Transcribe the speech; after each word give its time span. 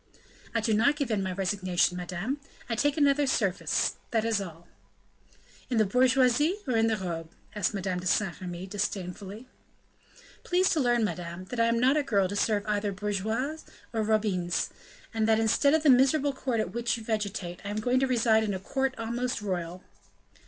"I 0.55 0.61
do 0.61 0.73
not 0.73 0.95
give 0.95 1.11
in 1.11 1.21
my 1.21 1.31
resignation, 1.31 1.95
madame; 1.95 2.39
I 2.67 2.73
take 2.73 2.97
another 2.97 3.27
service, 3.27 3.97
that 4.09 4.25
is 4.25 4.41
all." 4.41 4.67
"In 5.69 5.77
the 5.77 5.85
bourgeoisie 5.85 6.55
or 6.67 6.75
in 6.75 6.87
the 6.87 6.97
robe?" 6.97 7.29
asked 7.53 7.75
Madame 7.75 7.99
de 7.99 8.07
Saint 8.07 8.41
Remy, 8.41 8.65
disdainfully. 8.65 9.47
"Please 10.43 10.71
to 10.71 10.79
learn, 10.79 11.03
madame, 11.03 11.45
that 11.51 11.59
I 11.59 11.67
am 11.67 11.79
not 11.79 11.97
a 11.97 12.01
girl 12.03 12.27
to 12.27 12.35
serve 12.35 12.65
either 12.65 12.91
bourgeoises 12.91 13.63
or 13.93 14.01
robines; 14.01 14.71
and 15.13 15.27
that 15.27 15.39
instead 15.39 15.75
of 15.75 15.83
the 15.83 15.89
miserable 15.91 16.33
court 16.33 16.59
at 16.59 16.71
which 16.73 16.97
you 16.97 17.03
vegetate, 17.03 17.61
I 17.63 17.69
am 17.69 17.75
going 17.75 17.99
to 17.99 18.07
reside 18.07 18.43
in 18.43 18.55
a 18.55 18.59
court 18.59 18.95
almost 18.97 19.39
royal." 19.39 19.83